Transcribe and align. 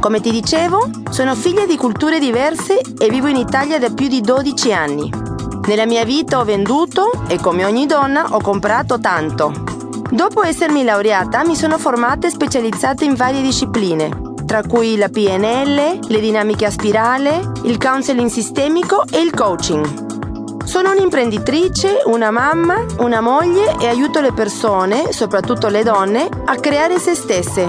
Come 0.00 0.20
ti 0.20 0.30
dicevo, 0.30 0.88
sono 1.10 1.34
figlia 1.34 1.66
di 1.66 1.76
culture 1.76 2.18
diverse 2.18 2.80
e 2.98 3.08
vivo 3.08 3.26
in 3.26 3.36
Italia 3.36 3.78
da 3.78 3.90
più 3.90 4.08
di 4.08 4.20
12 4.20 4.72
anni. 4.72 5.10
Nella 5.66 5.86
mia 5.86 6.04
vita 6.04 6.38
ho 6.38 6.44
venduto 6.44 7.10
e 7.26 7.38
come 7.40 7.64
ogni 7.64 7.86
donna 7.86 8.26
ho 8.30 8.40
comprato 8.40 9.00
tanto. 9.00 9.52
Dopo 10.10 10.44
essermi 10.44 10.84
laureata 10.84 11.44
mi 11.44 11.56
sono 11.56 11.78
formata 11.78 12.28
e 12.28 12.30
specializzata 12.30 13.04
in 13.04 13.14
varie 13.14 13.42
discipline, 13.42 14.34
tra 14.46 14.62
cui 14.62 14.96
la 14.96 15.08
PNL, 15.08 15.98
le 16.06 16.20
dinamiche 16.20 16.66
a 16.66 16.70
spirale, 16.70 17.52
il 17.64 17.78
counseling 17.78 18.30
sistemico 18.30 19.02
e 19.10 19.20
il 19.20 19.34
coaching. 19.34 20.04
Sono 20.64 20.90
un'imprenditrice, 20.92 22.02
una 22.06 22.30
mamma, 22.30 22.84
una 22.98 23.20
moglie 23.20 23.76
e 23.80 23.88
aiuto 23.88 24.20
le 24.20 24.32
persone, 24.32 25.12
soprattutto 25.12 25.68
le 25.68 25.82
donne, 25.82 26.28
a 26.44 26.54
creare 26.56 26.98
se 27.00 27.14
stesse. 27.14 27.68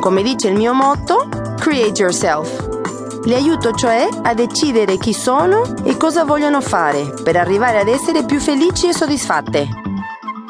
Come 0.00 0.22
dice 0.22 0.48
il 0.48 0.56
mio 0.56 0.74
motto, 0.74 1.28
Create 1.68 2.00
Yourself. 2.00 3.26
Le 3.26 3.34
aiuto 3.34 3.72
cioè 3.72 4.08
a 4.22 4.32
decidere 4.32 4.96
chi 4.96 5.12
sono 5.12 5.84
e 5.84 5.98
cosa 5.98 6.24
vogliono 6.24 6.62
fare 6.62 7.12
per 7.22 7.36
arrivare 7.36 7.78
ad 7.78 7.88
essere 7.88 8.24
più 8.24 8.40
felici 8.40 8.88
e 8.88 8.94
soddisfatte. 8.94 9.68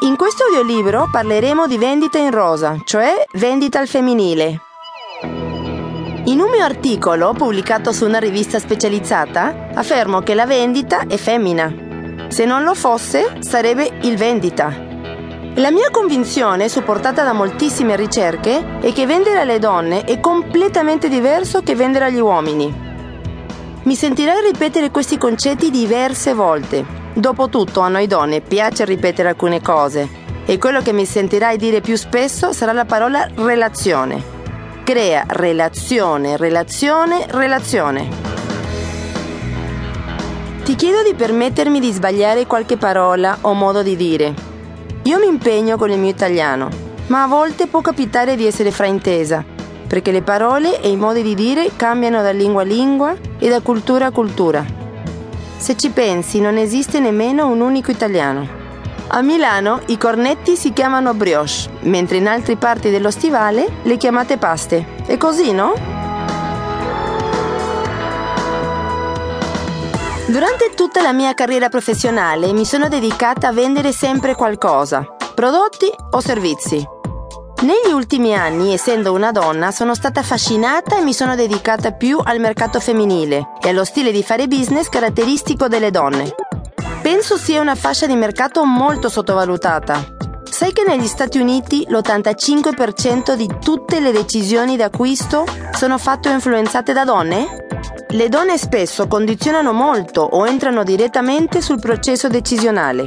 In 0.03 0.15
questo 0.15 0.45
audiolibro 0.45 1.09
parleremo 1.11 1.67
di 1.67 1.77
vendita 1.77 2.19
in 2.19 2.31
rosa, 2.31 2.77
cioè 2.85 3.25
vendita 3.33 3.81
al 3.81 3.89
femminile. 3.89 4.61
In 6.27 6.39
un 6.39 6.51
mio 6.51 6.63
articolo 6.63 7.33
pubblicato 7.33 7.91
su 7.91 8.07
una 8.07 8.21
rivista 8.21 8.61
specializzata 8.61 9.71
affermo 9.75 10.21
che 10.21 10.35
la 10.35 10.47
vendita 10.47 11.09
è 11.09 11.17
femmina 11.17 11.87
se 12.29 12.45
non 12.45 12.63
lo 12.63 12.75
fosse, 12.75 13.39
sarebbe 13.41 13.91
il 14.03 14.17
vendita. 14.17 14.88
La 15.59 15.73
mia 15.73 15.91
convinzione, 15.91 16.69
supportata 16.69 17.25
da 17.25 17.33
moltissime 17.33 17.97
ricerche, 17.97 18.79
è 18.79 18.93
che 18.93 19.07
vendere 19.07 19.41
alle 19.41 19.59
donne 19.59 20.05
è 20.05 20.21
completamente 20.21 21.09
diverso 21.09 21.63
che 21.63 21.75
vendere 21.75 22.05
agli 22.05 22.21
uomini. 22.21 22.73
Mi 23.83 23.95
sentirai 23.97 24.41
ripetere 24.53 24.93
questi 24.93 25.19
concetti 25.19 25.73
diverse 25.73 26.33
volte. 26.33 26.85
Dopotutto 27.13 27.81
a 27.81 27.89
noi 27.89 28.07
donne 28.07 28.41
piace 28.41 28.85
ripetere 28.85 29.31
alcune 29.31 29.61
cose 29.61 30.09
e 30.47 30.59
quello 30.59 30.81
che 30.81 30.93
mi 30.93 31.05
sentirai 31.05 31.57
dire 31.57 31.81
più 31.81 31.97
spesso 31.97 32.53
sarà 32.53 32.71
la 32.73 32.85
parola 32.85 33.29
relazione. 33.35 34.23
Crea 34.85 35.25
relazione, 35.27 36.37
relazione, 36.37 37.27
relazione. 37.31 38.09
Ti 40.63 40.75
chiedo 40.77 41.03
di 41.03 41.15
permettermi 41.15 41.81
di 41.81 41.91
sbagliare 41.91 42.47
qualche 42.47 42.77
parola 42.77 43.39
o 43.41 43.55
modo 43.55 43.83
di 43.83 43.97
dire. 43.97 44.48
Io 45.09 45.19
mi 45.19 45.27
impegno 45.27 45.79
con 45.79 45.91
il 45.91 45.99
mio 45.99 46.11
italiano, 46.11 46.69
ma 47.07 47.23
a 47.23 47.27
volte 47.27 47.67
può 47.67 47.81
capitare 47.81 48.37
di 48.37 48.45
essere 48.45 48.71
fraintesa, 48.71 49.43
perché 49.87 50.13
le 50.13 50.21
parole 50.21 50.83
e 50.83 50.91
i 50.91 50.97
modi 50.97 51.23
di 51.23 51.35
dire 51.35 51.71
cambiano 51.77 52.21
da 52.21 52.31
lingua 52.31 52.61
a 52.61 52.67
lingua 52.67 53.17
e 53.39 53.49
da 53.49 53.63
cultura 53.63 54.05
a 54.05 54.11
cultura. 54.11 54.63
Se 55.57 55.79
ci 55.79 55.89
pensi, 55.89 56.43
non 56.43 56.59
esiste 56.59 57.01
nemmeno 57.01 57.49
un 57.49 57.63
unico 57.63 57.91
italiano. 57.91 58.47
A 59.07 59.23
Milano 59.23 59.81
i 59.87 59.97
cornetti 59.97 60.57
si 60.57 60.75
chiamano 60.75 61.15
brioche, 61.15 61.71
mentre 61.85 62.19
in 62.19 62.29
altre 62.29 62.57
parti 62.57 62.91
dello 62.91 63.11
stivale 63.11 63.67
le 63.85 63.97
chiamate 63.97 64.37
paste. 64.37 64.85
È 65.07 65.17
così, 65.17 65.53
no? 65.53 65.98
Durante 70.29 70.73
tutta 70.75 71.01
la 71.01 71.15
mia 71.15 71.33
carriera 71.33 71.71
professionale 71.71 72.53
mi 72.53 72.67
sono 72.67 72.89
dedicata 72.89 73.49
a 73.49 73.53
vendere 73.53 73.93
sempre 73.93 74.35
qualcosa, 74.35 75.17
prodotti 75.35 75.91
o 76.11 76.21
servizi. 76.21 76.87
Negli 77.63 77.95
ultimi 77.95 78.37
anni, 78.37 78.75
essendo 78.75 79.15
una 79.15 79.33
donna, 79.33 79.71
sono 79.71 79.95
stata 79.95 80.21
affascinata 80.21 80.99
e 80.99 81.01
mi 81.01 81.15
sono 81.15 81.35
dedicata 81.35 81.93
più 81.93 82.21
al 82.23 82.41
mercato 82.41 82.79
femminile 82.79 83.53
e 83.63 83.71
allo 83.71 83.87
stile 83.87 84.13
di 84.13 84.23
fare 84.23 84.49
business 84.49 84.91
caratteristico 84.91 85.67
delle 85.67 85.91
donne. 85.91 86.35
Penso 87.01 87.39
sia 87.39 87.63
una 87.63 87.75
fascia 87.75 88.07
di 88.07 88.15
mercato 88.15 88.67
molto 88.67 89.09
sottovalutata. 89.09 90.15
Sai 90.45 90.75
che 90.75 90.85
negli 90.87 91.07
Stati 91.07 91.39
Uniti 91.39 91.87
l'85% 91.89 93.33
di 93.33 93.49
tutte 93.65 93.99
le 93.99 94.13
decisioni 94.13 94.77
d'acquisto 94.77 95.47
sono 95.75 95.97
fatte 95.97 96.29
o 96.29 96.33
influenzate 96.33 96.93
da 96.93 97.05
donne? 97.05 97.68
Le 98.11 98.29
donne 98.31 98.57
spesso 98.57 99.07
condizionano 99.07 99.73
molto 99.73 100.23
o 100.23 100.47
entrano 100.47 100.83
direttamente 100.83 101.61
sul 101.61 101.79
processo 101.79 102.29
decisionale. 102.29 103.07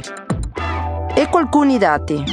Ecco 1.14 1.38
alcuni 1.38 1.76
dati. 1.76 2.24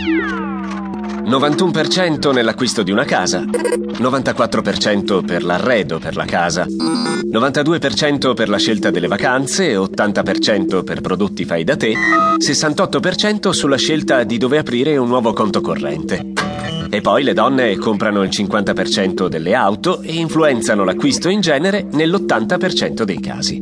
91% 1.29 2.31
nell'acquisto 2.31 2.83
di 2.83 2.91
una 2.91 3.05
casa, 3.05 3.41
94% 3.41 5.25
per 5.25 5.43
l'arredo 5.43 5.97
per 5.97 6.15
la 6.15 6.25
casa, 6.25 6.65
92% 6.65 8.33
per 8.33 8.49
la 8.49 8.57
scelta 8.57 8.91
delle 8.91 9.07
vacanze, 9.07 9.75
80% 9.75 10.83
per 10.83 11.01
prodotti 11.01 11.45
fai 11.45 11.63
da 11.63 11.75
te, 11.75 11.93
68% 12.37 13.49
sulla 13.49 13.77
scelta 13.77 14.23
di 14.23 14.37
dove 14.37 14.59
aprire 14.59 14.95
un 14.97 15.07
nuovo 15.07 15.33
conto 15.33 15.61
corrente. 15.61 16.48
E 16.89 17.01
poi 17.01 17.23
le 17.23 17.33
donne 17.33 17.77
comprano 17.77 18.23
il 18.23 18.29
50% 18.29 19.27
delle 19.27 19.53
auto 19.53 20.01
e 20.01 20.13
influenzano 20.13 20.83
l'acquisto 20.83 21.29
in 21.29 21.39
genere 21.39 21.85
nell'80% 21.91 23.03
dei 23.03 23.19
casi. 23.19 23.61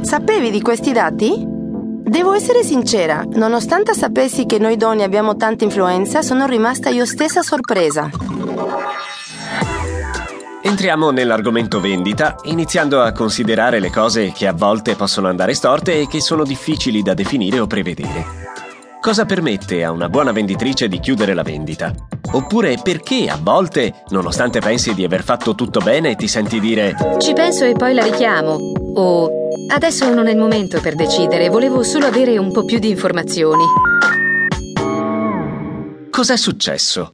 Sapevi 0.00 0.50
di 0.50 0.60
questi 0.60 0.92
dati? 0.92 1.32
Devo 2.08 2.32
essere 2.32 2.64
sincera, 2.64 3.22
nonostante 3.34 3.92
sapessi 3.94 4.46
che 4.46 4.58
noi 4.58 4.76
donne 4.76 5.04
abbiamo 5.04 5.36
tanta 5.36 5.64
influenza, 5.64 6.22
sono 6.22 6.46
rimasta 6.46 6.88
io 6.88 7.04
stessa 7.04 7.42
sorpresa. 7.42 8.10
Entriamo 10.62 11.10
nell'argomento 11.10 11.80
vendita, 11.80 12.36
iniziando 12.44 13.00
a 13.00 13.12
considerare 13.12 13.78
le 13.78 13.90
cose 13.90 14.32
che 14.32 14.46
a 14.46 14.52
volte 14.52 14.96
possono 14.96 15.28
andare 15.28 15.54
storte 15.54 16.00
e 16.00 16.08
che 16.08 16.20
sono 16.20 16.44
difficili 16.44 17.02
da 17.02 17.14
definire 17.14 17.60
o 17.60 17.66
prevedere. 17.66 18.47
Cosa 19.08 19.24
permette 19.24 19.82
a 19.84 19.90
una 19.90 20.10
buona 20.10 20.32
venditrice 20.32 20.86
di 20.86 21.00
chiudere 21.00 21.32
la 21.32 21.42
vendita? 21.42 21.94
Oppure 22.32 22.76
perché 22.82 23.26
a 23.30 23.38
volte, 23.40 24.02
nonostante 24.10 24.60
pensi 24.60 24.92
di 24.92 25.02
aver 25.02 25.22
fatto 25.22 25.54
tutto 25.54 25.80
bene, 25.80 26.14
ti 26.14 26.28
senti 26.28 26.60
dire 26.60 26.94
Ci 27.16 27.32
penso 27.32 27.64
e 27.64 27.72
poi 27.72 27.94
la 27.94 28.02
richiamo. 28.02 28.58
O 28.96 29.30
adesso 29.72 30.12
non 30.12 30.26
è 30.26 30.32
il 30.32 30.36
momento 30.36 30.78
per 30.82 30.94
decidere, 30.94 31.48
volevo 31.48 31.82
solo 31.82 32.04
avere 32.04 32.36
un 32.36 32.52
po' 32.52 32.66
più 32.66 32.78
di 32.78 32.90
informazioni. 32.90 33.64
Cos'è 36.10 36.36
successo? 36.36 37.08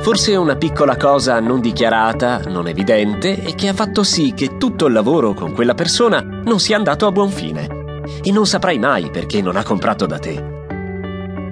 Forse 0.00 0.34
una 0.34 0.56
piccola 0.56 0.96
cosa 0.96 1.38
non 1.38 1.60
dichiarata, 1.60 2.40
non 2.48 2.66
evidente, 2.66 3.40
e 3.40 3.54
che 3.54 3.68
ha 3.68 3.74
fatto 3.74 4.02
sì 4.02 4.32
che 4.34 4.56
tutto 4.56 4.86
il 4.86 4.92
lavoro 4.92 5.34
con 5.34 5.52
quella 5.52 5.74
persona 5.74 6.20
non 6.20 6.58
sia 6.58 6.76
andato 6.76 7.06
a 7.06 7.12
buon 7.12 7.30
fine. 7.30 8.02
E 8.24 8.32
non 8.32 8.44
saprai 8.44 8.80
mai 8.80 9.08
perché 9.10 9.40
non 9.40 9.54
ha 9.54 9.62
comprato 9.62 10.04
da 10.06 10.18
te. 10.18 10.53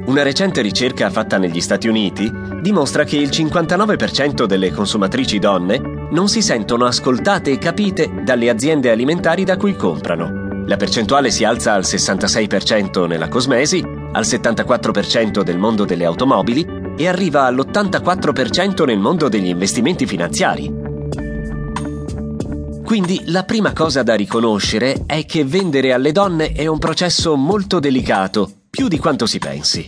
Una 0.05 0.23
recente 0.25 0.63
ricerca 0.63 1.11
fatta 1.11 1.39
negli 1.39 1.61
Stati 1.61 1.87
Uniti 1.87 2.29
dimostra 2.61 3.05
che 3.05 3.17
il 3.17 3.29
59% 3.29 4.47
delle 4.47 4.73
consumatrici 4.73 5.39
donne 5.39 6.09
non 6.11 6.29
si 6.29 6.43
sentono 6.43 6.87
ascoltate 6.87 7.53
e 7.53 7.59
capite 7.59 8.11
dalle 8.25 8.51
aziende 8.51 8.91
alimentari 8.91 9.45
da 9.45 9.57
cui 9.57 9.77
comprano. 9.77 10.65
La 10.67 10.77
percentuale 10.77 11.31
si 11.31 11.45
alza 11.45 11.75
al 11.75 11.83
66% 11.83 13.07
nella 13.07 13.29
cosmesi, 13.29 13.81
al 13.81 14.25
74% 14.25 15.43
del 15.43 15.59
mondo 15.59 15.85
delle 15.85 16.05
automobili 16.05 16.67
e 16.97 17.07
arriva 17.07 17.45
all'84% 17.45 18.85
nel 18.85 18.99
mondo 18.99 19.29
degli 19.29 19.49
investimenti 19.49 20.05
finanziari. 20.05 20.81
Quindi 22.85 23.23
la 23.27 23.45
prima 23.45 23.73
cosa 23.73 24.03
da 24.03 24.15
riconoscere 24.15 25.05
è 25.07 25.25
che 25.25 25.45
vendere 25.45 25.93
alle 25.93 26.11
donne 26.11 26.53
è 26.53 26.67
un 26.67 26.79
processo 26.79 27.37
molto 27.37 27.79
delicato 27.79 28.57
più 28.75 28.89
di 28.89 28.97
quanto 28.97 29.27
si 29.27 29.39
pensi. 29.39 29.87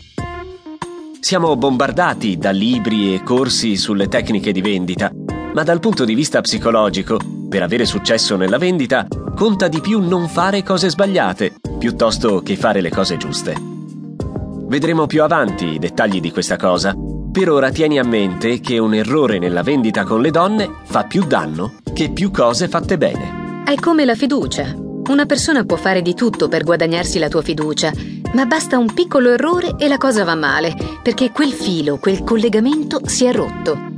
Siamo 1.18 1.56
bombardati 1.56 2.36
da 2.36 2.50
libri 2.50 3.14
e 3.14 3.22
corsi 3.22 3.78
sulle 3.78 4.08
tecniche 4.08 4.52
di 4.52 4.60
vendita, 4.60 5.10
ma 5.54 5.62
dal 5.62 5.80
punto 5.80 6.04
di 6.04 6.14
vista 6.14 6.42
psicologico, 6.42 7.18
per 7.48 7.62
avere 7.62 7.86
successo 7.86 8.36
nella 8.36 8.58
vendita, 8.58 9.06
conta 9.34 9.68
di 9.68 9.80
più 9.80 10.00
non 10.00 10.28
fare 10.28 10.62
cose 10.62 10.90
sbagliate, 10.90 11.54
piuttosto 11.78 12.42
che 12.42 12.56
fare 12.56 12.82
le 12.82 12.90
cose 12.90 13.16
giuste. 13.16 13.56
Vedremo 13.58 15.06
più 15.06 15.22
avanti 15.22 15.64
i 15.64 15.78
dettagli 15.78 16.20
di 16.20 16.30
questa 16.30 16.56
cosa. 16.56 16.94
Per 17.32 17.48
ora 17.48 17.70
tieni 17.70 17.98
a 17.98 18.04
mente 18.04 18.60
che 18.60 18.76
un 18.76 18.92
errore 18.92 19.38
nella 19.38 19.62
vendita 19.62 20.04
con 20.04 20.20
le 20.20 20.30
donne 20.30 20.70
fa 20.84 21.04
più 21.04 21.24
danno 21.24 21.76
che 21.94 22.10
più 22.10 22.30
cose 22.30 22.68
fatte 22.68 22.98
bene. 22.98 23.62
È 23.64 23.76
come 23.76 24.04
la 24.04 24.14
fiducia. 24.14 24.74
Una 25.06 25.24
persona 25.24 25.64
può 25.64 25.76
fare 25.76 26.02
di 26.02 26.14
tutto 26.14 26.48
per 26.48 26.64
guadagnarsi 26.64 27.18
la 27.18 27.28
tua 27.28 27.42
fiducia, 27.42 27.92
ma 28.34 28.46
basta 28.46 28.78
un 28.78 28.92
piccolo 28.92 29.30
errore 29.30 29.76
e 29.78 29.88
la 29.88 29.98
cosa 29.98 30.24
va 30.24 30.34
male, 30.34 30.74
perché 31.02 31.32
quel 31.32 31.52
filo, 31.52 31.98
quel 31.98 32.22
collegamento 32.22 33.00
si 33.04 33.24
è 33.24 33.32
rotto. 33.32 33.92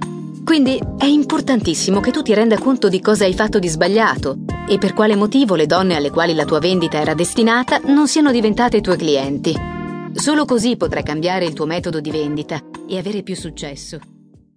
Quindi 0.45 0.81
è 0.97 1.07
importantissimo 1.07 2.01
che 2.01 2.13
tu 2.13 2.23
ti 2.23 2.33
renda 2.33 2.57
conto 2.57 2.89
di 2.89 3.01
cosa 3.01 3.25
hai 3.25 3.35
fatto 3.35 3.59
di 3.59 3.69
sbagliato 3.69 4.39
e 4.69 4.79
per 4.79 4.95
quale 4.95 5.17
motivo 5.17 5.57
le 5.57 5.67
donne 5.67 5.97
alle 5.97 6.11
quali 6.11 6.35
la 6.35 6.45
tua 6.45 6.61
vendita 6.61 7.01
era 7.01 7.15
destinata 7.15 7.81
non 7.87 8.07
siano 8.07 8.31
diventate 8.31 8.81
tue 8.81 8.97
clienti. 8.97 9.55
Solo 10.13 10.45
così 10.45 10.77
potrai 10.77 11.03
cambiare 11.03 11.45
il 11.45 11.53
tuo 11.53 11.67
metodo 11.67 12.01
di 12.01 12.11
vendita 12.11 12.63
e 12.89 12.97
avere 12.97 13.23
più 13.23 13.35
successo. 13.35 13.99